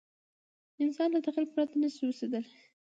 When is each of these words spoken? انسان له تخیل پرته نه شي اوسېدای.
انسان 0.83 1.07
له 1.13 1.19
تخیل 1.25 1.47
پرته 1.53 1.75
نه 1.83 1.89
شي 1.95 2.03
اوسېدای. 2.05 2.43